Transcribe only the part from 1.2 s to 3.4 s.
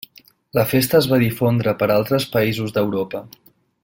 difondre per altres països d'Europa.